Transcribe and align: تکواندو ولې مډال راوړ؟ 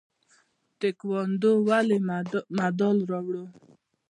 تکواندو 0.79 1.51
ولې 1.67 1.97
مډال 2.57 2.97
راوړ؟ 3.11 3.35